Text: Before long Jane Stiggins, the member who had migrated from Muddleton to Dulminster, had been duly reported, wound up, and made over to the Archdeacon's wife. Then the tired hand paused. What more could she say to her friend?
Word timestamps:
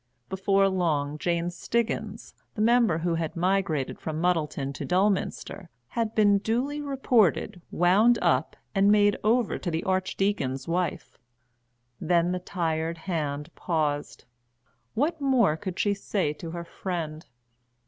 Before 0.29 0.67
long 0.67 1.19
Jane 1.19 1.51
Stiggins, 1.51 2.33
the 2.55 2.61
member 2.63 2.97
who 2.97 3.13
had 3.13 3.35
migrated 3.35 3.99
from 3.99 4.19
Muddleton 4.19 4.73
to 4.73 4.83
Dulminster, 4.83 5.69
had 5.89 6.15
been 6.15 6.39
duly 6.39 6.81
reported, 6.81 7.61
wound 7.69 8.17
up, 8.19 8.55
and 8.73 8.91
made 8.91 9.15
over 9.23 9.59
to 9.59 9.69
the 9.69 9.83
Archdeacon's 9.83 10.67
wife. 10.67 11.19
Then 11.99 12.31
the 12.31 12.39
tired 12.39 12.97
hand 12.97 13.53
paused. 13.53 14.25
What 14.95 15.21
more 15.21 15.55
could 15.55 15.77
she 15.77 15.93
say 15.93 16.33
to 16.33 16.49
her 16.49 16.65
friend? 16.65 17.27